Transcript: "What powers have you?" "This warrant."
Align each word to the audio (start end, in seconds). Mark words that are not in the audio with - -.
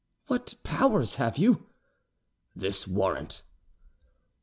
"What 0.25 0.55
powers 0.63 1.17
have 1.17 1.37
you?" 1.37 1.67
"This 2.55 2.87
warrant." 2.87 3.43